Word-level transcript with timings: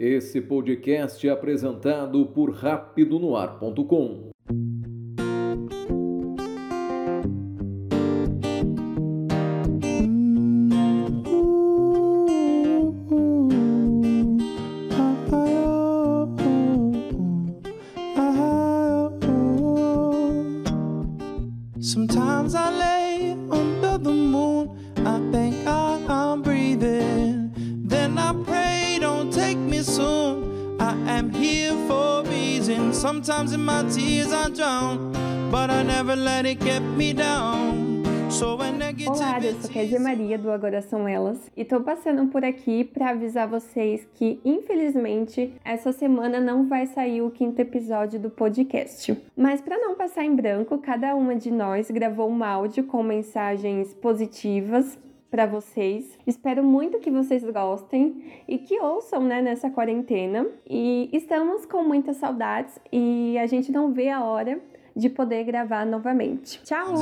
Esse 0.00 0.40
podcast 0.40 1.26
é 1.26 1.32
apresentado 1.32 2.24
por 2.26 2.52
rapidonoar.com. 2.52 4.30
pray, 28.58 28.98
don't 29.00 29.32
take 29.32 29.58
me 29.58 29.82
soon. 29.82 30.76
I 30.80 30.92
am 31.16 31.30
here 31.30 31.74
for 31.86 32.20
a 32.20 32.28
reason. 32.28 32.92
Sometimes 32.92 33.52
in 33.52 33.64
my 33.64 33.82
tears 33.94 34.32
I 34.32 34.50
drown, 34.50 35.12
but 35.50 35.70
I 35.70 35.82
never 35.82 36.16
let 36.16 36.46
it 36.46 36.60
get 36.60 36.82
me 36.82 37.12
down. 37.12 37.88
Olá, 39.06 39.40
eu 39.42 39.54
sou 39.54 39.70
Kézia 39.70 39.98
Maria 39.98 40.38
do 40.38 40.50
Agora 40.50 40.82
São 40.82 41.08
Elas 41.08 41.38
e 41.56 41.64
tô 41.64 41.80
passando 41.80 42.30
por 42.30 42.44
aqui 42.44 42.84
para 42.84 43.10
avisar 43.10 43.48
vocês 43.48 44.06
que, 44.14 44.38
infelizmente, 44.44 45.54
essa 45.64 45.92
semana 45.92 46.38
não 46.38 46.68
vai 46.68 46.86
sair 46.86 47.22
o 47.22 47.30
quinto 47.30 47.60
episódio 47.60 48.20
do 48.20 48.28
podcast. 48.28 49.16
Mas 49.34 49.62
para 49.62 49.78
não 49.78 49.94
passar 49.94 50.24
em 50.24 50.36
branco, 50.36 50.76
cada 50.78 51.16
uma 51.16 51.34
de 51.34 51.50
nós 51.50 51.90
gravou 51.90 52.30
um 52.30 52.44
áudio 52.44 52.84
com 52.84 53.02
mensagens 53.02 53.94
positivas 53.94 54.98
para 55.30 55.46
vocês. 55.46 56.18
Espero 56.26 56.64
muito 56.64 56.98
que 56.98 57.10
vocês 57.10 57.44
gostem 57.44 58.22
e 58.46 58.58
que 58.58 58.80
ouçam, 58.80 59.22
né, 59.22 59.42
nessa 59.42 59.70
quarentena. 59.70 60.46
E 60.68 61.08
estamos 61.12 61.66
com 61.66 61.82
muitas 61.82 62.16
saudades 62.16 62.78
e 62.92 63.36
a 63.38 63.46
gente 63.46 63.70
não 63.70 63.92
vê 63.92 64.08
a 64.08 64.22
hora 64.22 64.60
de 64.96 65.08
poder 65.08 65.44
gravar 65.44 65.86
novamente. 65.86 66.60
Tchau! 66.64 66.96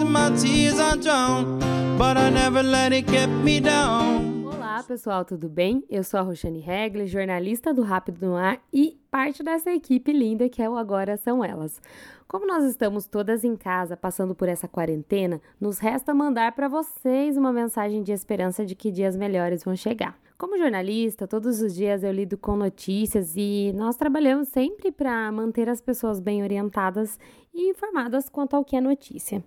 Olá 4.44 4.82
pessoal, 4.82 5.24
tudo 5.24 5.48
bem? 5.48 5.82
Eu 5.88 6.04
sou 6.04 6.20
a 6.20 6.22
Roxane 6.22 6.60
Regler, 6.60 7.06
jornalista 7.06 7.72
do 7.72 7.80
Rápido 7.80 8.26
no 8.26 8.36
Ar 8.36 8.60
e 8.70 9.00
parte 9.10 9.42
dessa 9.42 9.70
equipe 9.70 10.12
linda 10.12 10.50
que 10.50 10.62
é 10.62 10.68
o 10.68 10.76
Agora 10.76 11.16
São 11.16 11.42
Elas. 11.42 11.80
Como 12.28 12.44
nós 12.44 12.64
estamos 12.64 13.06
todas 13.06 13.44
em 13.44 13.54
casa 13.54 13.96
passando 13.96 14.34
por 14.34 14.48
essa 14.48 14.66
quarentena, 14.66 15.40
nos 15.60 15.78
resta 15.78 16.12
mandar 16.12 16.52
para 16.56 16.66
vocês 16.66 17.36
uma 17.36 17.52
mensagem 17.52 18.02
de 18.02 18.10
esperança 18.10 18.66
de 18.66 18.74
que 18.74 18.90
dias 18.90 19.16
melhores 19.16 19.62
vão 19.62 19.76
chegar. 19.76 20.18
Como 20.36 20.58
jornalista, 20.58 21.28
todos 21.28 21.62
os 21.62 21.72
dias 21.72 22.02
eu 22.02 22.10
lido 22.10 22.36
com 22.36 22.56
notícias 22.56 23.34
e 23.36 23.72
nós 23.76 23.94
trabalhamos 23.94 24.48
sempre 24.48 24.90
para 24.90 25.30
manter 25.30 25.68
as 25.68 25.80
pessoas 25.80 26.18
bem 26.18 26.42
orientadas 26.42 27.16
e 27.54 27.70
informadas 27.70 28.28
quanto 28.28 28.56
ao 28.56 28.64
que 28.64 28.74
é 28.74 28.80
notícia. 28.80 29.42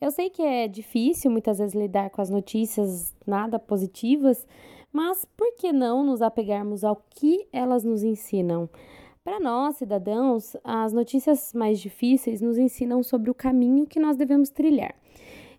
Eu 0.00 0.12
sei 0.12 0.30
que 0.30 0.40
é 0.40 0.68
difícil 0.68 1.32
muitas 1.32 1.58
vezes 1.58 1.74
lidar 1.74 2.10
com 2.10 2.22
as 2.22 2.30
notícias 2.30 3.12
nada 3.26 3.58
positivas, 3.58 4.46
mas 4.92 5.24
por 5.36 5.52
que 5.56 5.72
não 5.72 6.04
nos 6.04 6.22
apegarmos 6.22 6.84
ao 6.84 7.04
que 7.10 7.48
elas 7.52 7.82
nos 7.82 8.04
ensinam? 8.04 8.70
Para 9.22 9.38
nós, 9.38 9.76
cidadãos, 9.76 10.56
as 10.64 10.94
notícias 10.94 11.52
mais 11.52 11.78
difíceis 11.78 12.40
nos 12.40 12.56
ensinam 12.56 13.02
sobre 13.02 13.30
o 13.30 13.34
caminho 13.34 13.86
que 13.86 14.00
nós 14.00 14.16
devemos 14.16 14.48
trilhar. 14.48 14.94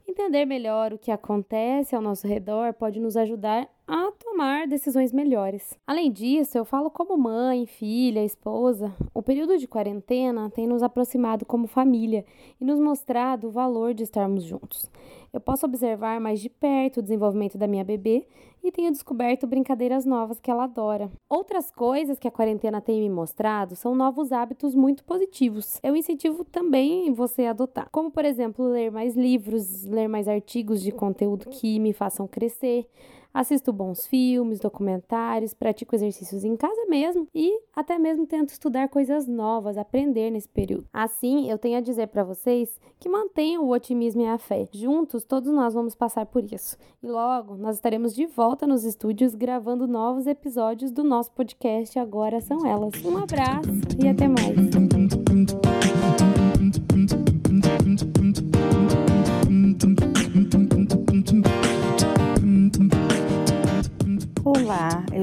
Entender 0.07 0.45
melhor 0.45 0.91
o 0.91 0.97
que 0.97 1.11
acontece 1.11 1.95
ao 1.95 2.01
nosso 2.01 2.27
redor 2.27 2.73
pode 2.73 2.99
nos 2.99 3.15
ajudar 3.15 3.69
a 3.91 4.09
tomar 4.11 4.67
decisões 4.67 5.11
melhores. 5.11 5.77
Além 5.85 6.09
disso, 6.09 6.57
eu 6.57 6.63
falo 6.63 6.89
como 6.89 7.17
mãe, 7.17 7.65
filha, 7.65 8.23
esposa. 8.23 8.95
O 9.13 9.21
período 9.21 9.57
de 9.57 9.67
quarentena 9.67 10.49
tem 10.49 10.65
nos 10.65 10.81
aproximado 10.81 11.45
como 11.45 11.67
família 11.67 12.25
e 12.59 12.63
nos 12.63 12.79
mostrado 12.79 13.49
o 13.49 13.51
valor 13.51 13.93
de 13.93 14.03
estarmos 14.03 14.45
juntos. 14.45 14.89
Eu 15.33 15.41
posso 15.41 15.65
observar 15.65 16.21
mais 16.21 16.39
de 16.39 16.49
perto 16.49 16.97
o 16.97 17.01
desenvolvimento 17.01 17.57
da 17.57 17.67
minha 17.67 17.83
bebê 17.83 18.25
e 18.63 18.71
tenho 18.71 18.91
descoberto 18.91 19.45
brincadeiras 19.45 20.05
novas 20.05 20.39
que 20.39 20.49
ela 20.49 20.63
adora. 20.63 21.11
Outras 21.27 21.69
coisas 21.69 22.17
que 22.17 22.27
a 22.27 22.31
quarentena 22.31 22.79
tem 22.79 23.01
me 23.01 23.09
mostrado 23.09 23.75
são 23.75 23.93
novos 23.93 24.31
hábitos 24.31 24.73
muito 24.73 25.03
positivos. 25.03 25.79
Eu 25.83 25.97
incentivo 25.97 26.45
também 26.45 27.11
você 27.11 27.43
a 27.45 27.49
adotar, 27.49 27.89
como 27.91 28.09
por 28.09 28.23
exemplo, 28.23 28.65
ler 28.69 28.89
mais 28.89 29.15
livros, 29.15 29.83
ler 29.83 30.07
mais 30.07 30.29
artigos 30.29 30.81
de 30.81 30.93
conteúdo 30.93 31.49
que 31.49 31.79
me 31.79 31.91
façam 31.91 32.27
crescer, 32.27 32.87
assisto 33.33 33.71
bons 33.71 34.05
filmes, 34.05 34.59
documentários, 34.59 35.53
pratico 35.53 35.95
exercícios 35.95 36.43
em 36.43 36.55
casa 36.55 36.85
mesmo 36.87 37.27
e 37.33 37.59
até 37.75 37.97
mesmo 37.97 38.25
tento 38.25 38.49
estudar 38.49 38.89
coisas 38.89 39.27
novas, 39.27 39.77
aprender 39.77 40.31
nesse 40.31 40.49
período. 40.49 40.85
Assim, 40.91 41.49
eu 41.49 41.57
tenho 41.57 41.77
a 41.77 41.81
dizer 41.81 42.07
para 42.07 42.23
vocês 42.23 42.79
que 42.99 43.09
mantenham 43.09 43.63
o 43.63 43.71
otimismo 43.71 44.21
e 44.21 44.27
a 44.27 44.37
fé. 44.37 44.67
Juntos, 44.71 45.23
todos 45.23 45.51
nós 45.51 45.73
vamos 45.73 45.95
passar 45.95 46.25
por 46.25 46.43
isso. 46.43 46.77
E 47.01 47.07
logo, 47.07 47.55
nós 47.55 47.75
estaremos 47.75 48.13
de 48.15 48.25
volta 48.25 48.67
nos 48.67 48.83
estúdios 48.83 49.35
gravando 49.35 49.87
novos 49.87 50.27
episódios 50.27 50.91
do 50.91 51.03
nosso 51.03 51.31
podcast 51.31 51.97
Agora 51.97 52.41
São 52.41 52.65
Elas. 52.65 52.93
Um 53.03 53.17
abraço 53.17 53.69
e 54.03 54.07
até 54.07 54.27
mais. 54.27 54.80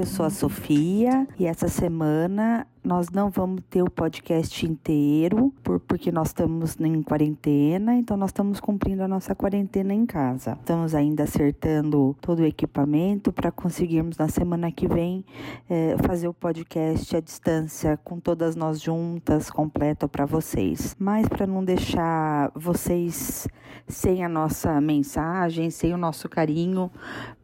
Sou 0.09 0.25
a 0.25 0.31
Sofia 0.31 1.27
e 1.39 1.47
essa 1.47 1.69
semana 1.69 2.67
nós 2.89 3.11
não 3.11 3.29
vamos 3.29 3.61
ter 3.69 3.83
o 3.83 3.91
podcast 3.91 4.65
inteiro, 4.65 5.53
por, 5.63 5.79
porque 5.79 6.11
nós 6.11 6.29
estamos 6.29 6.75
em 6.81 7.03
quarentena, 7.03 7.95
então 7.95 8.17
nós 8.17 8.31
estamos 8.31 8.61
cumprindo 8.61 9.03
a 9.03 9.09
nossa 9.09 9.35
quarentena 9.35 9.93
em 9.93 10.07
casa. 10.07 10.57
Estamos 10.59 10.95
ainda 10.95 11.25
acertando 11.25 12.17
todo 12.19 12.39
o 12.39 12.47
equipamento 12.47 13.31
para 13.31 13.53
conseguirmos 13.53 14.17
na 14.17 14.27
semana 14.29 14.73
que 14.73 14.89
vem 14.89 15.23
é, 15.69 15.97
fazer 16.07 16.29
o 16.29 16.33
podcast 16.33 17.15
à 17.15 17.21
distância, 17.21 17.99
com 18.03 18.19
todas 18.19 18.57
nós 18.57 18.81
juntas, 18.81 19.51
completo 19.51 20.09
para 20.09 20.25
vocês. 20.25 20.97
Mas 20.99 21.29
para 21.29 21.47
não 21.47 21.63
deixar 21.63 22.51
vocês 22.55 23.47
sem 23.87 24.25
a 24.25 24.29
nossa 24.29 24.81
mensagem, 24.81 25.69
sem 25.71 25.93
o 25.93 25.99
nosso 25.99 26.29
carinho, 26.29 26.91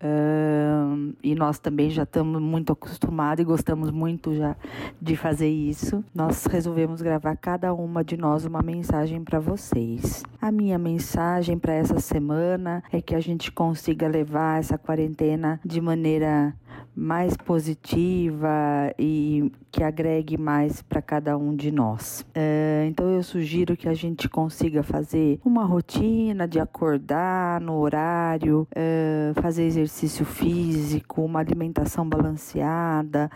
uh, 0.03 1.15
e 1.23 1.35
nós 1.35 1.59
também 1.59 1.91
já 1.91 2.03
estamos 2.05 2.41
muito 2.41 2.73
acostumados 2.73 3.43
e 3.43 3.45
gostamos 3.45 3.91
muito 3.91 4.35
já 4.35 4.57
de 5.01 5.17
fazer 5.17 5.34
fazer 5.35 5.49
isso, 5.49 6.05
nós 6.15 6.47
resolvemos 6.47 7.03
gravar 7.03 7.37
cada 7.37 7.75
uma 7.75 8.05
de 8.05 8.17
nós 8.17 8.45
uma 8.45 8.63
mensagem 8.63 9.25
para 9.25 9.41
vocês. 9.41 10.23
A 10.41 10.53
minha 10.53 10.79
mensagem 10.79 11.59
para 11.59 11.73
essa 11.73 11.99
semana 11.99 12.85
é 12.93 13.03
que 13.03 13.17
a 13.17 13.21
gente 13.21 13.51
consiga 13.51 14.07
levar 14.07 14.61
essa 14.61 14.79
quarentena 14.79 15.61
de 15.65 15.81
maneira 15.81 16.55
mais 16.95 17.37
positiva 17.37 18.93
e 18.99 19.51
que 19.71 19.83
agregue 19.83 20.39
mais 20.39 20.81
para 20.81 21.03
cada 21.03 21.37
um 21.37 21.55
de 21.55 21.73
nós. 21.73 22.25
É, 22.33 22.87
então 22.89 23.11
eu 23.11 23.23
sugiro 23.23 23.77
que 23.77 23.89
a 23.89 23.95
gente 23.95 24.29
consiga 24.29 24.85
fazer 24.85 25.41
uma 25.45 25.65
rotina 25.65 26.47
de 26.47 26.61
acordar 26.61 27.61
no 27.61 27.75
horário, 27.79 28.69
é, 28.75 29.33
fazer 29.35 29.65
exercício 29.65 30.25
físico, 30.25 31.23
uma 31.23 31.41
alimentação 31.41 32.09
balanceada, 32.09 33.29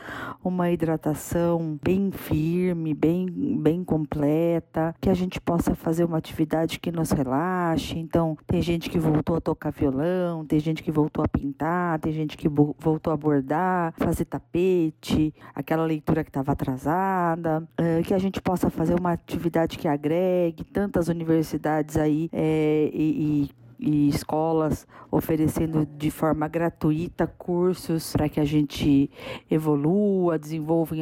uma 0.45 0.71
hidratação 0.71 1.77
bem 1.89 2.11
firme, 2.11 2.93
bem, 2.93 3.27
bem 3.59 3.83
completa, 3.83 4.95
que 5.01 5.09
a 5.09 5.15
gente 5.15 5.41
possa 5.41 5.75
fazer 5.75 6.05
uma 6.05 6.19
atividade 6.19 6.79
que 6.79 6.93
nos 6.93 7.13
relaxe. 7.13 7.99
Então, 7.99 8.37
tem 8.47 8.61
gente 8.61 8.91
que 8.91 8.99
voltou 8.99 9.37
a 9.37 9.41
tocar 9.41 9.71
violão, 9.71 10.45
tem 10.45 10.61
gente 10.61 10.83
que 10.83 10.93
voltou 10.93 11.25
a 11.25 11.29
pintar, 11.29 11.99
tem 11.99 12.13
gente 12.13 12.37
que 12.37 12.47
voltou 12.47 13.11
a 13.11 13.17
bordar, 13.17 13.95
fazer 13.97 14.27
tapete, 14.27 15.35
aquela 15.55 15.87
leitura 15.87 16.23
que 16.23 16.29
estava 16.29 16.53
atrasada, 16.53 17.67
que 18.07 18.13
a 18.13 18.19
gente 18.19 18.43
possa 18.43 18.69
fazer 18.69 18.95
uma 18.95 19.13
atividade 19.13 19.79
que 19.79 19.89
agregue 19.89 20.65
tantas 20.65 21.09
universidades 21.09 21.97
aí 21.97 22.29
é, 22.35 22.91
e, 22.93 23.47
e 23.47 23.51
e 23.79 24.09
escolas 24.09 24.87
oferecendo 25.11 25.87
de 25.87 26.11
forma 26.11 26.49
gratuita 26.49 27.27
cursos 27.27 28.13
para 28.13 28.29
que 28.29 28.41
a 28.41 28.45
gente 28.45 29.11
evolua, 29.51 30.39
desenvolva 30.39 30.95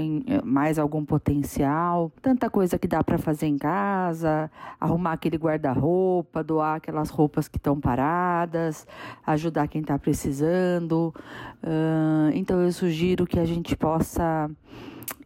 mais 0.44 0.78
algum 0.78 1.04
potencial. 1.04 2.12
Tanta 2.20 2.50
coisa 2.50 2.78
que 2.78 2.86
dá 2.86 3.02
para 3.02 3.18
fazer 3.18 3.46
em 3.46 3.58
casa, 3.58 4.50
arrumar 4.78 5.12
aquele 5.12 5.36
guarda-roupa, 5.36 6.44
doar 6.44 6.76
aquelas 6.76 7.10
roupas 7.10 7.48
que 7.48 7.56
estão 7.56 7.80
paradas, 7.80 8.86
ajudar 9.26 9.68
quem 9.68 9.80
está 9.80 9.98
precisando. 9.98 11.14
então 12.34 12.60
eu 12.60 12.72
sugiro 12.72 13.26
que 13.26 13.40
a 13.40 13.44
gente 13.44 13.76
possa 13.76 14.50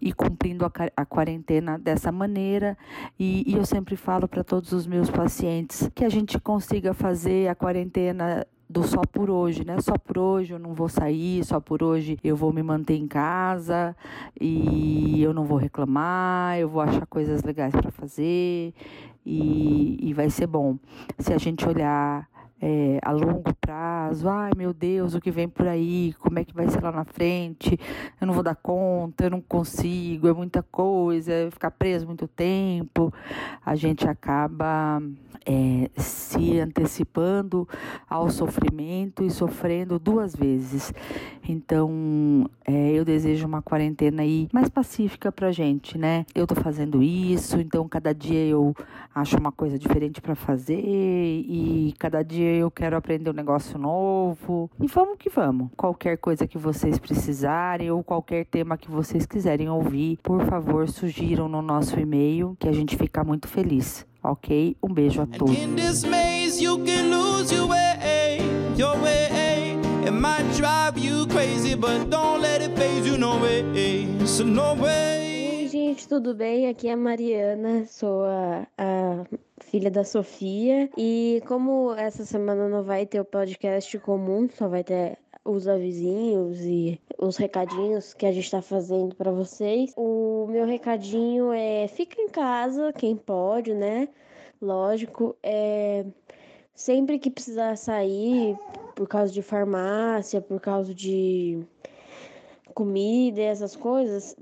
e 0.00 0.12
cumprindo 0.12 0.64
a, 0.64 0.70
a 0.96 1.04
quarentena 1.04 1.78
dessa 1.78 2.10
maneira. 2.10 2.76
E, 3.18 3.44
e 3.46 3.54
eu 3.54 3.64
sempre 3.64 3.96
falo 3.96 4.26
para 4.26 4.42
todos 4.42 4.72
os 4.72 4.86
meus 4.86 5.10
pacientes 5.10 5.90
que 5.94 6.04
a 6.04 6.08
gente 6.08 6.38
consiga 6.38 6.94
fazer 6.94 7.48
a 7.48 7.54
quarentena 7.54 8.46
do 8.70 8.84
só 8.84 9.00
por 9.00 9.28
hoje, 9.28 9.64
né? 9.64 9.80
Só 9.80 9.98
por 9.98 10.16
hoje 10.16 10.52
eu 10.52 10.58
não 10.58 10.72
vou 10.74 10.88
sair, 10.88 11.44
só 11.44 11.58
por 11.58 11.82
hoje 11.82 12.16
eu 12.22 12.36
vou 12.36 12.52
me 12.52 12.62
manter 12.62 12.94
em 12.94 13.08
casa 13.08 13.96
e 14.40 15.20
eu 15.20 15.34
não 15.34 15.44
vou 15.44 15.58
reclamar, 15.58 16.56
eu 16.56 16.68
vou 16.68 16.80
achar 16.80 17.04
coisas 17.06 17.42
legais 17.42 17.72
para 17.72 17.90
fazer 17.90 18.72
e, 19.26 19.98
e 20.00 20.14
vai 20.14 20.30
ser 20.30 20.46
bom. 20.46 20.78
Se 21.18 21.32
a 21.32 21.38
gente 21.38 21.68
olhar 21.68 22.28
é, 22.60 22.98
a 23.02 23.12
longo 23.12 23.54
prazo, 23.60 24.28
ai 24.28 24.50
meu 24.56 24.72
Deus, 24.72 25.14
o 25.14 25.20
que 25.20 25.30
vem 25.30 25.48
por 25.48 25.66
aí, 25.66 26.14
como 26.18 26.38
é 26.38 26.44
que 26.44 26.54
vai 26.54 26.68
ser 26.68 26.82
lá 26.82 26.92
na 26.92 27.04
frente, 27.04 27.78
eu 28.20 28.26
não 28.26 28.34
vou 28.34 28.42
dar 28.42 28.54
conta, 28.54 29.24
eu 29.24 29.30
não 29.30 29.40
consigo, 29.40 30.28
é 30.28 30.32
muita 30.32 30.62
coisa, 30.62 31.48
ficar 31.50 31.70
preso 31.70 32.06
muito 32.06 32.28
tempo, 32.28 33.12
a 33.64 33.74
gente 33.74 34.06
acaba 34.06 35.00
é, 35.46 35.90
se 35.96 36.60
antecipando 36.60 37.68
ao 38.08 38.30
sofrimento 38.30 39.24
e 39.24 39.30
sofrendo 39.30 39.98
duas 39.98 40.34
vezes. 40.34 40.92
Então, 41.48 42.48
é, 42.64 42.92
eu 42.92 43.04
desejo 43.04 43.46
uma 43.46 43.62
quarentena 43.62 44.22
aí 44.22 44.48
mais 44.52 44.68
pacífica 44.68 45.32
pra 45.32 45.50
gente, 45.50 45.96
né? 45.96 46.24
Eu 46.34 46.46
tô 46.46 46.54
fazendo 46.54 47.02
isso, 47.02 47.58
então 47.58 47.88
cada 47.88 48.14
dia 48.14 48.46
eu 48.46 48.74
acho 49.14 49.36
uma 49.38 49.50
coisa 49.50 49.78
diferente 49.78 50.20
para 50.20 50.34
fazer 50.34 50.80
e 50.80 51.94
cada 51.98 52.22
dia 52.22 52.49
eu 52.56 52.70
quero 52.70 52.96
aprender 52.96 53.30
um 53.30 53.34
negócio 53.34 53.78
novo. 53.78 54.70
E 54.80 54.86
vamos 54.86 55.16
que 55.18 55.30
vamos. 55.30 55.70
Qualquer 55.76 56.18
coisa 56.18 56.46
que 56.46 56.58
vocês 56.58 56.98
precisarem 56.98 57.90
ou 57.90 58.02
qualquer 58.02 58.44
tema 58.46 58.76
que 58.76 58.90
vocês 58.90 59.26
quiserem 59.26 59.68
ouvir, 59.68 60.18
por 60.22 60.44
favor, 60.46 60.88
sugiram 60.88 61.48
no 61.48 61.62
nosso 61.62 61.98
e-mail 61.98 62.56
que 62.58 62.68
a 62.68 62.72
gente 62.72 62.96
fica 62.96 63.24
muito 63.24 63.48
feliz. 63.48 64.06
Ok? 64.22 64.76
Um 64.82 64.92
beijo 64.92 65.22
a 65.22 65.26
todos. 65.26 65.56
Oi, 75.60 75.68
gente, 75.68 76.08
tudo 76.08 76.34
bem? 76.34 76.68
Aqui 76.68 76.88
é 76.88 76.92
a 76.92 76.96
Mariana, 76.96 77.86
sou 77.86 78.24
a, 78.24 78.66
a 78.76 79.24
filha 79.70 79.90
da 79.90 80.04
Sofia. 80.04 80.90
E 80.96 81.40
como 81.46 81.94
essa 81.94 82.24
semana 82.24 82.68
não 82.68 82.82
vai 82.82 83.06
ter 83.06 83.20
o 83.20 83.24
podcast 83.24 83.96
comum, 84.00 84.48
só 84.50 84.68
vai 84.68 84.82
ter 84.82 85.16
os 85.44 85.66
avisinhos 85.68 86.60
e 86.60 87.00
os 87.16 87.36
recadinhos 87.36 88.12
que 88.12 88.26
a 88.26 88.32
gente 88.32 88.44
está 88.44 88.60
fazendo 88.60 89.14
para 89.14 89.30
vocês. 89.30 89.92
O 89.96 90.46
meu 90.50 90.66
recadinho 90.66 91.52
é: 91.52 91.86
fica 91.88 92.20
em 92.20 92.28
casa, 92.28 92.92
quem 92.92 93.16
pode, 93.16 93.72
né? 93.72 94.08
Lógico, 94.60 95.36
é 95.42 96.04
sempre 96.74 97.18
que 97.18 97.30
precisar 97.30 97.76
sair, 97.76 98.58
por 98.94 99.06
causa 99.06 99.32
de 99.32 99.40
farmácia, 99.40 100.40
por 100.40 100.60
causa 100.60 100.94
de 100.94 101.64
comida 102.74 103.40
essas 103.40 103.76
coisas, 103.76 104.36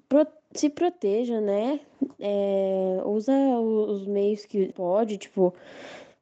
se 0.53 0.71
proteja, 0.71 1.41
né? 1.41 1.81
É, 2.21 3.01
usa 3.05 3.33
os 3.33 4.07
meios 4.07 4.45
que 4.45 4.73
pode, 4.73 5.19
tipo, 5.19 5.55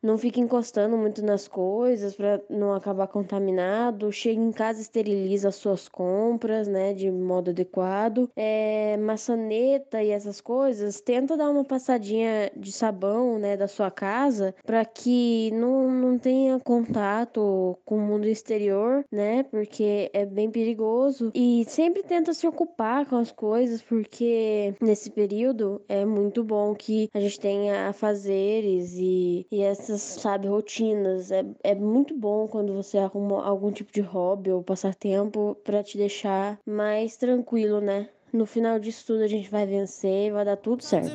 não 0.06 0.16
fique 0.16 0.40
encostando 0.40 0.96
muito 0.96 1.22
nas 1.24 1.48
coisas 1.48 2.14
para 2.14 2.40
não 2.48 2.72
acabar 2.72 3.08
contaminado. 3.08 4.12
Chega 4.12 4.40
em 4.40 4.52
casa, 4.52 4.80
esteriliza 4.80 5.48
as 5.48 5.56
suas 5.56 5.88
compras, 5.88 6.68
né, 6.68 6.94
de 6.94 7.10
modo 7.10 7.50
adequado. 7.50 8.30
É, 8.36 8.96
maçaneta 8.96 10.02
e 10.02 10.10
essas 10.10 10.40
coisas, 10.40 11.00
tenta 11.00 11.36
dar 11.36 11.50
uma 11.50 11.64
passadinha 11.64 12.50
de 12.56 12.70
sabão, 12.70 13.38
né, 13.38 13.56
da 13.56 13.66
sua 13.66 13.90
casa 13.90 14.54
para 14.64 14.84
que 14.84 15.50
não, 15.52 15.90
não 15.90 16.18
tenha 16.18 16.60
contato 16.60 17.76
com 17.84 17.96
o 17.96 18.00
mundo 18.00 18.26
exterior, 18.26 19.04
né, 19.10 19.42
porque 19.44 20.10
é 20.12 20.24
bem 20.24 20.50
perigoso. 20.50 21.32
E 21.34 21.64
sempre 21.68 22.02
tenta 22.02 22.32
se 22.32 22.46
ocupar 22.46 23.06
com 23.06 23.16
as 23.16 23.32
coisas, 23.32 23.82
porque 23.82 24.74
nesse 24.80 25.10
período 25.10 25.82
é 25.88 26.04
muito 26.04 26.44
bom 26.44 26.74
que 26.74 27.08
a 27.12 27.18
gente 27.18 27.40
tenha 27.40 27.88
afazeres 27.88 28.94
e, 28.96 29.46
e 29.50 29.62
essas 29.62 29.95
sabe, 29.96 30.48
rotinas. 30.48 31.30
É, 31.30 31.44
é 31.62 31.74
muito 31.74 32.14
bom 32.14 32.46
quando 32.48 32.72
você 32.72 32.98
arruma 32.98 33.44
algum 33.44 33.70
tipo 33.70 33.92
de 33.92 34.00
hobby 34.00 34.50
ou 34.50 34.62
passatempo 34.62 35.56
para 35.64 35.82
te 35.82 35.96
deixar 35.96 36.58
mais 36.66 37.16
tranquilo, 37.16 37.80
né? 37.80 38.08
No 38.32 38.44
final 38.44 38.78
disso 38.78 39.06
tudo 39.06 39.22
a 39.22 39.28
gente 39.28 39.50
vai 39.50 39.66
vencer 39.66 40.26
e 40.26 40.30
vai 40.30 40.44
dar 40.44 40.56
tudo 40.56 40.82
certo. 40.82 41.10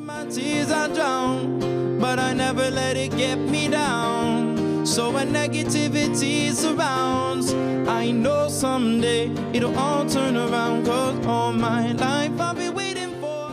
So 4.84 5.12
when 5.12 5.32
negativity 5.32 6.50
surrounds, 6.52 7.54
I 7.88 8.12
know 8.12 8.50
someday 8.50 9.32
it'll 9.54 9.78
all 9.78 10.06
turn 10.08 10.36
around. 10.36 10.86
Cause 10.86 11.26
all 11.28 11.54
my 11.54 11.92
life 11.94 12.42
I've 12.42 12.58
been 12.58 12.74
waiting 12.74 13.12
for. 13.22 13.52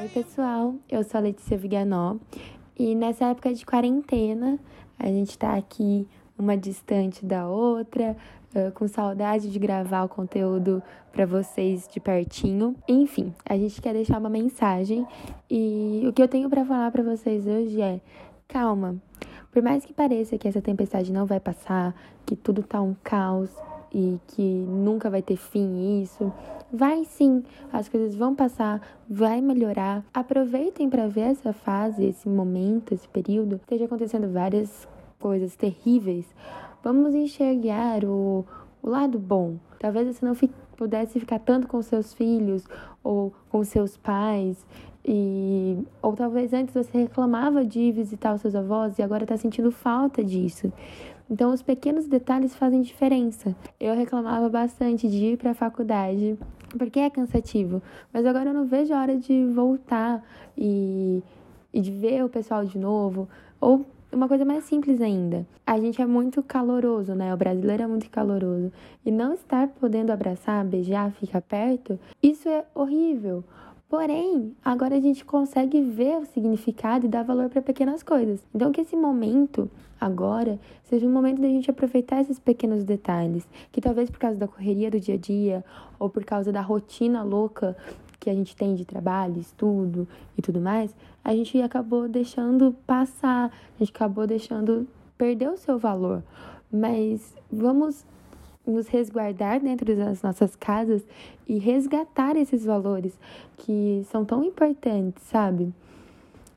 Oi, 0.00 0.08
pessoal, 0.08 0.74
eu 0.88 1.04
sou 1.04 1.18
a 1.18 1.20
Letícia 1.20 1.56
Viganó 1.58 2.16
e 2.78 2.94
nessa 2.94 3.26
época 3.26 3.52
de 3.52 3.66
quarentena, 3.66 4.58
a 4.98 5.06
gente 5.06 5.36
tá 5.36 5.54
aqui 5.54 6.06
uma 6.38 6.56
distante 6.56 7.26
da 7.26 7.48
outra, 7.48 8.16
com 8.74 8.88
saudade 8.88 9.50
de 9.50 9.58
gravar 9.58 10.04
o 10.04 10.08
conteúdo 10.08 10.82
para 11.12 11.26
vocês 11.26 11.88
de 11.92 12.00
pertinho. 12.00 12.74
Enfim, 12.88 13.34
a 13.44 13.56
gente 13.56 13.80
quer 13.82 13.92
deixar 13.92 14.18
uma 14.18 14.30
mensagem 14.30 15.06
e 15.50 16.04
o 16.08 16.12
que 16.12 16.22
eu 16.22 16.28
tenho 16.28 16.48
para 16.48 16.64
falar 16.64 16.90
para 16.90 17.02
vocês 17.02 17.46
hoje 17.46 17.80
é: 17.80 18.00
calma. 18.46 18.96
Por 19.50 19.62
mais 19.62 19.84
que 19.84 19.92
pareça 19.92 20.38
que 20.38 20.46
essa 20.46 20.60
tempestade 20.60 21.12
não 21.12 21.26
vai 21.26 21.40
passar, 21.40 21.94
que 22.24 22.36
tudo 22.36 22.62
tá 22.62 22.80
um 22.80 22.94
caos, 23.02 23.50
e 23.92 24.18
que 24.28 24.42
nunca 24.42 25.08
vai 25.10 25.22
ter 25.22 25.36
fim 25.36 26.02
isso. 26.02 26.32
Vai 26.72 27.04
sim, 27.04 27.42
as 27.72 27.88
coisas 27.88 28.14
vão 28.14 28.34
passar, 28.34 28.80
vai 29.08 29.40
melhorar. 29.40 30.04
Aproveitem 30.12 30.90
para 30.90 31.08
ver 31.08 31.22
essa 31.22 31.52
fase, 31.52 32.04
esse 32.04 32.28
momento, 32.28 32.92
esse 32.92 33.08
período. 33.08 33.56
Esteja 33.56 33.86
acontecendo 33.86 34.30
várias 34.30 34.86
coisas 35.18 35.56
terríveis. 35.56 36.26
Vamos 36.82 37.14
enxergar 37.14 38.04
o, 38.04 38.44
o 38.82 38.90
lado 38.90 39.18
bom. 39.18 39.56
Talvez 39.78 40.14
você 40.14 40.24
não 40.24 40.34
fique, 40.34 40.54
pudesse 40.76 41.18
ficar 41.18 41.38
tanto 41.38 41.66
com 41.66 41.80
seus 41.82 42.12
filhos 42.12 42.64
ou 43.02 43.32
com 43.50 43.64
seus 43.64 43.96
pais. 43.96 44.64
E, 45.04 45.78
ou 46.02 46.12
talvez 46.12 46.52
antes 46.52 46.74
você 46.74 46.98
reclamava 46.98 47.64
de 47.64 47.90
visitar 47.92 48.34
os 48.34 48.42
seus 48.42 48.54
avós 48.54 48.98
e 48.98 49.02
agora 49.02 49.24
está 49.24 49.38
sentindo 49.38 49.70
falta 49.70 50.22
disso. 50.22 50.70
Então, 51.30 51.52
os 51.52 51.62
pequenos 51.62 52.06
detalhes 52.06 52.54
fazem 52.54 52.80
diferença. 52.80 53.54
Eu 53.78 53.94
reclamava 53.94 54.48
bastante 54.48 55.08
de 55.08 55.32
ir 55.32 55.36
para 55.36 55.50
a 55.50 55.54
faculdade, 55.54 56.38
porque 56.76 56.98
é 56.98 57.10
cansativo, 57.10 57.82
mas 58.12 58.24
agora 58.24 58.50
eu 58.50 58.54
não 58.54 58.66
vejo 58.66 58.94
a 58.94 59.00
hora 59.00 59.16
de 59.16 59.44
voltar 59.46 60.24
e, 60.56 61.22
e 61.72 61.80
de 61.80 61.90
ver 61.90 62.24
o 62.24 62.28
pessoal 62.28 62.64
de 62.64 62.78
novo. 62.78 63.28
Ou 63.60 63.84
uma 64.10 64.26
coisa 64.26 64.44
mais 64.44 64.64
simples 64.64 65.00
ainda. 65.00 65.46
A 65.66 65.78
gente 65.78 66.00
é 66.00 66.06
muito 66.06 66.42
caloroso, 66.42 67.14
né? 67.14 67.32
O 67.32 67.36
brasileiro 67.36 67.82
é 67.82 67.86
muito 67.86 68.08
caloroso. 68.08 68.72
E 69.04 69.10
não 69.10 69.34
estar 69.34 69.68
podendo 69.68 70.10
abraçar, 70.10 70.64
beijar, 70.64 71.12
ficar 71.12 71.42
perto, 71.42 71.98
isso 72.22 72.48
é 72.48 72.64
horrível. 72.74 73.44
Porém, 73.88 74.54
agora 74.62 74.96
a 74.96 75.00
gente 75.00 75.24
consegue 75.24 75.80
ver 75.80 76.18
o 76.18 76.26
significado 76.26 77.06
e 77.06 77.08
dar 77.08 77.22
valor 77.22 77.48
para 77.48 77.62
pequenas 77.62 78.02
coisas. 78.02 78.44
Então, 78.54 78.70
que 78.70 78.82
esse 78.82 78.94
momento, 78.94 79.70
agora, 79.98 80.60
seja 80.84 81.06
um 81.06 81.10
momento 81.10 81.40
da 81.40 81.48
gente 81.48 81.70
aproveitar 81.70 82.20
esses 82.20 82.38
pequenos 82.38 82.84
detalhes, 82.84 83.48
que 83.72 83.80
talvez 83.80 84.10
por 84.10 84.18
causa 84.18 84.36
da 84.36 84.46
correria 84.46 84.90
do 84.90 85.00
dia 85.00 85.14
a 85.14 85.18
dia 85.18 85.64
ou 85.98 86.10
por 86.10 86.22
causa 86.22 86.52
da 86.52 86.60
rotina 86.60 87.22
louca 87.22 87.74
que 88.20 88.28
a 88.28 88.34
gente 88.34 88.54
tem 88.54 88.74
de 88.74 88.84
trabalho, 88.84 89.40
estudo 89.40 90.06
e 90.36 90.42
tudo 90.42 90.60
mais, 90.60 90.94
a 91.24 91.34
gente 91.34 91.58
acabou 91.62 92.06
deixando 92.08 92.76
passar, 92.86 93.46
a 93.46 93.78
gente 93.78 93.90
acabou 93.94 94.26
deixando 94.26 94.86
perder 95.16 95.48
o 95.48 95.56
seu 95.56 95.78
valor. 95.78 96.22
Mas 96.70 97.34
vamos 97.50 98.04
nos 98.72 98.88
resguardar 98.88 99.60
dentro 99.60 99.96
das 99.96 100.22
nossas 100.22 100.54
casas 100.56 101.04
e 101.46 101.58
resgatar 101.58 102.36
esses 102.36 102.64
valores 102.64 103.18
que 103.56 104.02
são 104.10 104.24
tão 104.24 104.44
importantes, 104.44 105.22
sabe? 105.24 105.72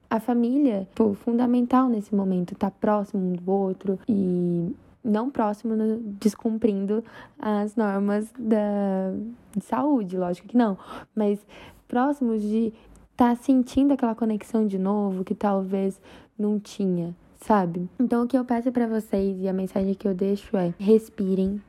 A 0.10 0.20
família, 0.20 0.88
pô, 0.94 1.13
fundamental 1.13 1.88
nesse 1.88 2.13
momento, 2.13 2.53
tá 2.56 2.70
próximo 2.70 3.24
um 3.24 3.34
do 3.34 3.51
outro 3.51 3.98
e 4.08 4.75
não 5.03 5.30
próximo, 5.30 5.74
descumprindo 6.20 7.03
as 7.39 7.75
normas 7.75 8.32
da 8.38 9.13
de 9.56 9.65
saúde, 9.65 10.18
lógico 10.18 10.48
que 10.48 10.58
não, 10.58 10.77
mas 11.15 11.46
próximos 11.88 12.41
de 12.41 12.74
estar 13.12 13.36
tá 13.36 13.36
sentindo 13.36 13.94
aquela 13.94 14.15
conexão 14.15 14.65
de 14.65 14.77
novo 14.77 15.24
que 15.24 15.36
talvez 15.36 16.00
não 16.38 16.60
tinha, 16.60 17.15
sabe? 17.39 17.89
Então 18.00 18.24
o 18.24 18.27
que 18.27 18.38
eu 18.38 18.46
peço 18.46 18.72
para 18.72 18.88
vocês 18.88 19.41
e 19.41 19.48
a 19.48 19.53
mensagem 19.53 19.94
que 19.94 20.08
eu 20.08 20.13
deixo 20.13 20.56
é: 20.56 20.74
respirem, 20.80 21.62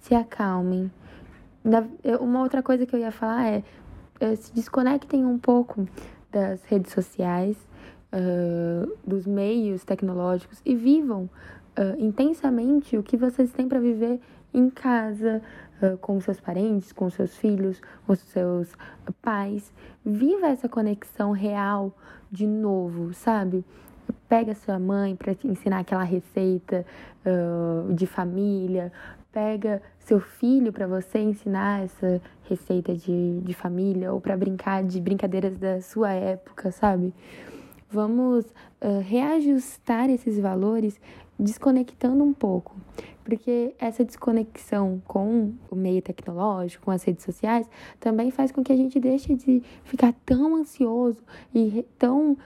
se 0.00 0.14
acalmem. 0.14 0.90
Uma 2.20 2.42
outra 2.42 2.62
coisa 2.62 2.86
que 2.86 2.94
eu 2.94 3.00
ia 3.00 3.10
falar 3.10 3.46
é, 3.46 3.64
é 4.20 4.36
se 4.36 4.54
desconectem 4.54 5.24
um 5.24 5.38
pouco 5.38 5.88
das 6.30 6.64
redes 6.64 6.92
sociais, 6.92 7.56
uh, 8.12 8.96
dos 9.06 9.26
meios 9.26 9.84
tecnológicos 9.84 10.60
e 10.64 10.74
vivam 10.74 11.24
uh, 11.24 11.98
intensamente 11.98 12.96
o 12.96 13.02
que 13.02 13.16
vocês 13.16 13.52
têm 13.52 13.68
para 13.68 13.80
viver 13.80 14.20
em 14.52 14.70
casa, 14.70 15.42
uh, 15.82 15.96
com 15.98 16.20
seus 16.20 16.40
parentes, 16.40 16.92
com 16.92 17.10
seus 17.10 17.36
filhos, 17.36 17.80
com 18.06 18.14
seus 18.14 18.72
pais. 19.20 19.72
Viva 20.04 20.48
essa 20.48 20.68
conexão 20.68 21.32
real 21.32 21.92
de 22.30 22.46
novo, 22.46 23.12
sabe? 23.12 23.64
Pega 24.28 24.54
sua 24.54 24.78
mãe 24.78 25.14
para 25.14 25.34
te 25.34 25.46
ensinar 25.46 25.80
aquela 25.80 26.04
receita 26.04 26.84
uh, 27.24 27.92
de 27.92 28.06
família, 28.06 28.92
pega 29.36 29.82
seu 29.98 30.18
filho 30.18 30.72
para 30.72 30.86
você 30.86 31.18
ensinar 31.18 31.84
essa 31.84 32.22
receita 32.44 32.94
de, 32.94 33.40
de 33.42 33.52
família 33.52 34.10
ou 34.10 34.18
para 34.18 34.34
brincar 34.34 34.82
de 34.82 34.98
brincadeiras 34.98 35.58
da 35.58 35.82
sua 35.82 36.10
época, 36.10 36.72
sabe? 36.72 37.12
Vamos 37.90 38.46
uh, 38.46 39.00
reajustar 39.04 40.08
esses 40.08 40.38
valores 40.38 40.98
desconectando 41.38 42.24
um 42.24 42.32
pouco, 42.32 42.74
porque 43.22 43.74
essa 43.78 44.02
desconexão 44.02 45.02
com 45.06 45.52
o 45.70 45.76
meio 45.76 46.00
tecnológico, 46.00 46.86
com 46.86 46.90
as 46.90 47.02
redes 47.02 47.22
sociais, 47.22 47.68
também 48.00 48.30
faz 48.30 48.50
com 48.50 48.64
que 48.64 48.72
a 48.72 48.76
gente 48.76 48.98
deixe 48.98 49.34
de 49.34 49.62
ficar 49.84 50.14
tão 50.24 50.56
ansioso 50.56 51.22
e 51.54 51.84
tão 51.98 52.38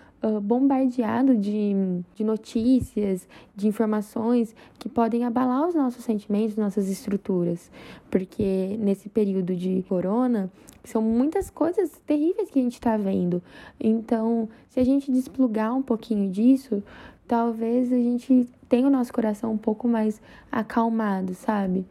bombardeado 0.42 1.36
de, 1.36 1.72
de 2.14 2.22
notícias, 2.22 3.26
de 3.56 3.66
informações 3.66 4.54
que 4.78 4.88
podem 4.88 5.24
abalar 5.24 5.66
os 5.68 5.74
nossos 5.74 6.04
sentimentos, 6.04 6.56
nossas 6.56 6.88
estruturas. 6.88 7.70
Porque 8.10 8.76
nesse 8.78 9.08
período 9.08 9.54
de 9.56 9.84
corona, 9.88 10.50
são 10.84 11.02
muitas 11.02 11.50
coisas 11.50 11.90
terríveis 12.06 12.50
que 12.50 12.58
a 12.58 12.62
gente 12.62 12.74
está 12.74 12.96
vendo. 12.96 13.42
Então, 13.78 14.48
se 14.68 14.80
a 14.80 14.84
gente 14.84 15.10
desplugar 15.10 15.74
um 15.74 15.82
pouquinho 15.82 16.30
disso, 16.30 16.82
talvez 17.26 17.92
a 17.92 17.96
gente 17.96 18.48
tenha 18.68 18.86
o 18.86 18.90
nosso 18.90 19.12
coração 19.12 19.52
um 19.52 19.58
pouco 19.58 19.86
mais 19.86 20.20
acalmado, 20.50 21.34
sabe? 21.34 21.84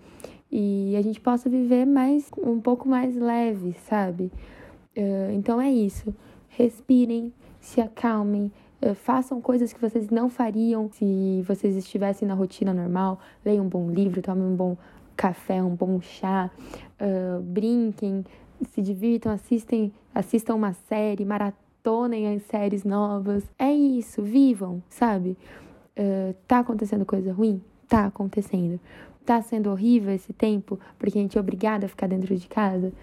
E 0.51 0.95
a 0.97 1.01
gente 1.01 1.19
possa 1.21 1.49
viver 1.49 1.85
mais 1.85 2.29
um 2.37 2.59
pouco 2.59 2.87
mais 2.87 3.15
leve, 3.15 3.75
sabe? 3.87 4.31
Uh, 4.97 5.31
então 5.33 5.61
é 5.61 5.69
isso. 5.71 6.13
Respirem, 6.49 7.33
se 7.59 7.79
acalmem, 7.81 8.51
uh, 8.81 8.93
façam 8.93 9.39
coisas 9.41 9.71
que 9.71 9.79
vocês 9.79 10.09
não 10.09 10.29
fariam 10.29 10.89
se 10.91 11.43
vocês 11.47 11.75
estivessem 11.75 12.27
na 12.27 12.33
rotina 12.33 12.73
normal. 12.73 13.19
Leiam 13.45 13.65
um 13.65 13.69
bom 13.69 13.89
livro, 13.89 14.21
tomem 14.21 14.43
um 14.43 14.55
bom 14.55 14.77
café, 15.15 15.61
um 15.61 15.75
bom 15.75 15.99
chá, 16.01 16.49
uh, 16.99 17.41
brinquem, 17.41 18.25
se 18.69 18.81
divirtam, 18.81 19.31
assistem, 19.31 19.91
assistam 20.13 20.55
uma 20.55 20.73
série, 20.73 21.25
maratonem 21.25 22.35
as 22.35 22.43
séries 22.43 22.83
novas. 22.83 23.43
É 23.57 23.71
isso, 23.71 24.21
vivam, 24.21 24.81
sabe? 24.89 25.37
Uh, 25.97 26.33
tá 26.47 26.59
acontecendo 26.59 27.05
coisa 27.05 27.33
ruim? 27.33 27.61
Tá 27.87 28.05
acontecendo. 28.05 28.79
Tá 29.25 29.41
sendo 29.41 29.69
horrível 29.69 30.13
esse 30.13 30.33
tempo 30.33 30.79
porque 30.97 31.19
a 31.19 31.21
gente 31.21 31.37
é 31.37 31.41
obrigada 31.41 31.85
a 31.85 31.89
ficar 31.89 32.07
dentro 32.07 32.35
de 32.35 32.47
casa? 32.47 32.93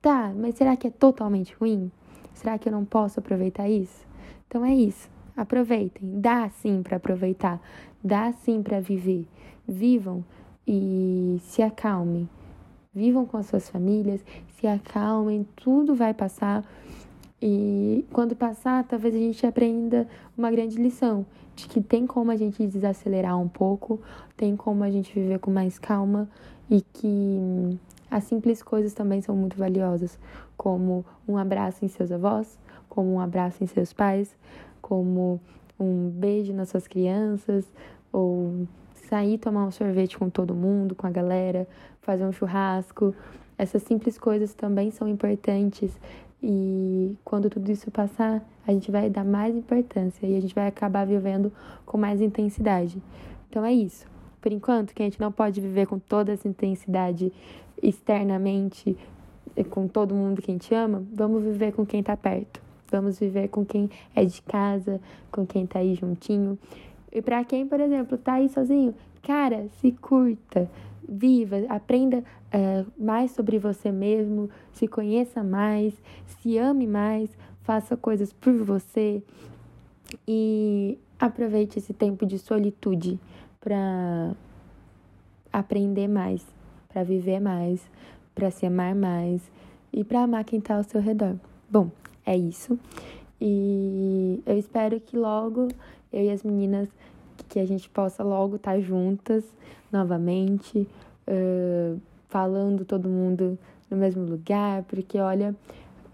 Tá, 0.00 0.32
mas 0.34 0.54
será 0.54 0.76
que 0.76 0.86
é 0.86 0.90
totalmente 0.90 1.54
ruim? 1.54 1.90
Será 2.38 2.56
que 2.56 2.68
eu 2.68 2.72
não 2.72 2.84
posso 2.84 3.18
aproveitar 3.18 3.68
isso? 3.68 4.06
Então 4.46 4.64
é 4.64 4.72
isso. 4.72 5.10
Aproveitem. 5.36 6.20
Dá 6.20 6.48
sim 6.48 6.84
para 6.84 6.96
aproveitar. 6.96 7.60
Dá 8.02 8.30
sim 8.30 8.62
para 8.62 8.78
viver. 8.78 9.26
Vivam 9.66 10.24
e 10.64 11.38
se 11.42 11.62
acalmem. 11.62 12.28
Vivam 12.94 13.26
com 13.26 13.36
as 13.36 13.46
suas 13.46 13.68
famílias, 13.68 14.24
se 14.56 14.68
acalmem, 14.68 15.46
tudo 15.56 15.96
vai 15.96 16.14
passar. 16.14 16.64
E 17.42 18.04
quando 18.12 18.36
passar, 18.36 18.84
talvez 18.84 19.16
a 19.16 19.18
gente 19.18 19.44
aprenda 19.44 20.06
uma 20.36 20.50
grande 20.50 20.76
lição 20.76 21.26
de 21.56 21.66
que 21.66 21.80
tem 21.80 22.06
como 22.06 22.30
a 22.30 22.36
gente 22.36 22.64
desacelerar 22.68 23.36
um 23.36 23.48
pouco, 23.48 24.00
tem 24.36 24.54
como 24.56 24.84
a 24.84 24.90
gente 24.90 25.12
viver 25.12 25.40
com 25.40 25.50
mais 25.50 25.76
calma 25.76 26.28
e 26.70 26.82
que 26.82 27.78
as 28.10 28.24
simples 28.24 28.62
coisas 28.62 28.94
também 28.94 29.20
são 29.20 29.36
muito 29.36 29.56
valiosas, 29.56 30.18
como 30.56 31.04
um 31.26 31.36
abraço 31.36 31.84
em 31.84 31.88
seus 31.88 32.10
avós, 32.10 32.58
como 32.88 33.12
um 33.12 33.20
abraço 33.20 33.62
em 33.62 33.66
seus 33.66 33.92
pais, 33.92 34.34
como 34.80 35.40
um 35.78 36.08
beijo 36.08 36.52
nas 36.52 36.68
suas 36.70 36.86
crianças, 36.88 37.64
ou 38.12 38.66
sair 38.94 39.38
tomar 39.38 39.64
um 39.66 39.70
sorvete 39.70 40.18
com 40.18 40.28
todo 40.28 40.54
mundo, 40.54 40.94
com 40.94 41.06
a 41.06 41.10
galera, 41.10 41.66
fazer 42.00 42.24
um 42.24 42.32
churrasco. 42.32 43.14
Essas 43.56 43.82
simples 43.82 44.18
coisas 44.18 44.54
também 44.54 44.90
são 44.90 45.08
importantes 45.08 45.98
e 46.42 47.16
quando 47.24 47.50
tudo 47.50 47.70
isso 47.70 47.90
passar, 47.90 48.42
a 48.66 48.72
gente 48.72 48.90
vai 48.90 49.10
dar 49.10 49.24
mais 49.24 49.56
importância 49.56 50.26
e 50.26 50.36
a 50.36 50.40
gente 50.40 50.54
vai 50.54 50.66
acabar 50.66 51.06
vivendo 51.06 51.52
com 51.84 51.98
mais 51.98 52.20
intensidade. 52.20 53.02
Então 53.48 53.64
é 53.64 53.72
isso. 53.72 54.06
Por 54.40 54.52
enquanto, 54.52 54.94
que 54.94 55.02
a 55.02 55.06
gente 55.06 55.20
não 55.20 55.32
pode 55.32 55.60
viver 55.60 55.86
com 55.86 55.98
toda 55.98 56.32
essa 56.32 56.46
intensidade 56.48 57.32
externamente 57.82 58.96
com 59.64 59.88
todo 59.88 60.14
mundo 60.14 60.40
que 60.40 60.50
a 60.50 60.54
gente 60.54 60.74
ama, 60.74 61.02
vamos 61.12 61.42
viver 61.42 61.72
com 61.72 61.84
quem 61.84 62.02
tá 62.02 62.16
perto. 62.16 62.60
Vamos 62.90 63.18
viver 63.18 63.48
com 63.48 63.64
quem 63.64 63.90
é 64.14 64.24
de 64.24 64.40
casa, 64.42 65.00
com 65.30 65.46
quem 65.46 65.66
tá 65.66 65.80
aí 65.80 65.94
juntinho. 65.94 66.58
E 67.12 67.20
para 67.20 67.44
quem, 67.44 67.66
por 67.66 67.80
exemplo, 67.80 68.16
tá 68.16 68.34
aí 68.34 68.48
sozinho, 68.48 68.94
cara, 69.22 69.66
se 69.80 69.92
curta, 69.92 70.70
viva, 71.06 71.56
aprenda 71.68 72.18
uh, 72.18 72.86
mais 72.98 73.30
sobre 73.32 73.58
você 73.58 73.90
mesmo, 73.90 74.48
se 74.72 74.86
conheça 74.86 75.42
mais, 75.42 75.94
se 76.26 76.56
ame 76.58 76.86
mais, 76.86 77.30
faça 77.62 77.96
coisas 77.96 78.32
por 78.32 78.54
você 78.54 79.22
e 80.26 80.98
aproveite 81.18 81.78
esse 81.78 81.92
tempo 81.92 82.24
de 82.24 82.38
solitude 82.38 83.18
para 83.60 84.34
aprender 85.52 86.08
mais 86.08 86.44
para 86.88 87.04
viver 87.04 87.40
mais, 87.40 87.80
para 88.34 88.50
se 88.50 88.66
amar 88.66 88.94
mais 88.94 89.40
e 89.92 90.02
para 90.02 90.22
amar 90.22 90.44
quem 90.44 90.58
está 90.58 90.76
ao 90.76 90.84
seu 90.84 91.00
redor. 91.00 91.36
Bom, 91.70 91.90
é 92.24 92.36
isso. 92.36 92.78
E 93.40 94.42
eu 94.44 94.58
espero 94.58 94.98
que 95.00 95.16
logo 95.16 95.68
eu 96.12 96.24
e 96.24 96.30
as 96.30 96.42
meninas 96.42 96.88
que 97.48 97.60
a 97.60 97.66
gente 97.66 97.88
possa 97.88 98.24
logo 98.24 98.56
estar 98.56 98.72
tá 98.72 98.80
juntas 98.80 99.44
novamente, 99.92 100.88
uh, 101.28 102.00
falando 102.28 102.84
todo 102.84 103.08
mundo 103.08 103.58
no 103.90 103.96
mesmo 103.96 104.24
lugar, 104.24 104.82
porque 104.84 105.18
olha, 105.18 105.54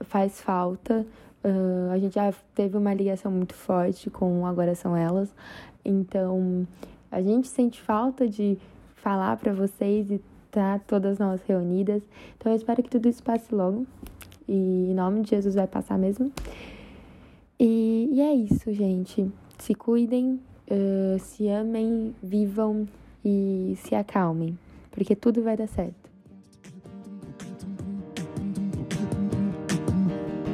faz 0.01 0.41
falta. 0.41 1.07
Uh, 1.43 1.91
a 1.93 1.99
gente 1.99 2.15
já 2.15 2.33
teve 2.55 2.77
uma 2.77 2.93
ligação 2.93 3.31
muito 3.31 3.55
forte 3.55 4.11
com 4.11 4.47
Agora 4.47 4.75
São 4.75 4.97
Elas, 4.97 5.33
então 5.85 6.67
a 7.15 7.23
gente 7.23 7.47
sente 7.47 7.81
falta 7.81 8.27
de 8.27 8.59
falar 8.97 9.37
para 9.37 9.53
vocês 9.53 10.11
e 10.11 10.21
tá? 10.51 10.81
Todas 10.87 11.19
nós 11.19 11.41
reunidas. 11.47 12.03
Então 12.37 12.51
eu 12.51 12.57
espero 12.57 12.83
que 12.83 12.91
tudo 12.91 13.09
isso 13.09 13.23
passe 13.23 13.55
logo. 13.55 13.87
E 14.49 14.89
em 14.91 14.95
nome 14.95 15.23
de 15.23 15.31
Jesus 15.31 15.55
vai 15.55 15.67
passar 15.67 15.97
mesmo. 15.97 16.33
E, 17.59 18.09
e 18.13 18.21
é 18.21 18.35
isso, 18.35 18.73
gente. 18.73 19.31
Se 19.59 19.75
cuidem, 19.75 20.41
uh, 20.71 21.19
se 21.21 21.49
amem, 21.49 22.15
vivam 22.23 22.87
e 23.25 23.75
se 23.79 23.95
acalmem. 23.95 24.59
Porque 24.91 25.15
tudo 25.15 25.43
vai 25.43 25.57
dar 25.57 25.69
certo. 25.69 26.05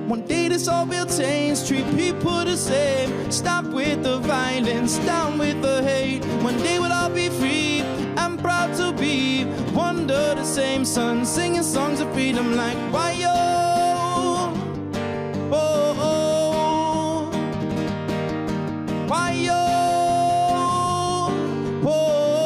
One 0.08 0.22
day 0.22 0.48
this 0.48 0.66
all 0.66 0.86
will 0.86 1.06
change, 1.06 1.66
treat 1.66 1.84
people 1.96 2.44
the 2.44 2.56
same. 2.56 3.30
Stop 3.30 3.72
with 3.72 4.02
the 4.02 4.18
violence, 4.18 4.98
down 5.06 5.38
with 5.38 5.62
the. 5.62 5.69
One 6.50 6.62
day 6.64 6.80
we'll 6.80 6.92
all 6.92 7.08
be 7.08 7.28
free. 7.28 7.80
I'm 8.16 8.36
proud 8.36 8.74
to 8.78 8.92
be 8.92 9.44
under 9.78 10.34
the 10.34 10.42
same 10.42 10.84
sun, 10.84 11.24
singing 11.24 11.62
songs 11.62 12.00
of 12.00 12.12
freedom 12.12 12.56
like 12.56 12.76
why 12.92 13.12
yo. 13.12 13.28
Oh, 15.52 15.94
oh, 16.08 17.30
why 19.06 19.30
yo. 19.30 19.52
Oh, 21.86 22.42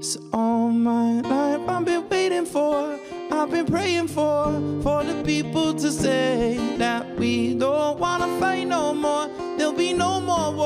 so 0.00 0.20
oh, 0.30 0.36
oh. 0.36 0.38
all 0.38 0.68
my 0.68 1.22
life 1.22 1.66
I've 1.66 1.86
been 1.86 2.06
waiting 2.10 2.44
for. 2.44 2.98
I've 3.30 3.50
been 3.50 3.64
praying 3.64 4.08
for 4.08 4.52
for 4.82 5.02
the 5.04 5.22
people 5.24 5.72
to 5.72 5.90
say 5.90 6.58
that 6.76 7.16
we 7.18 7.54
don't 7.54 7.98
wanna 7.98 8.28
fight 8.38 8.64
no 8.64 8.92
more. 8.92 9.28
There'll 9.56 9.72
be 9.72 9.92
no 9.92 10.20
more 10.20 10.52
war, 10.52 10.63